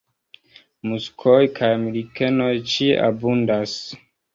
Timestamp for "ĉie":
2.77-3.01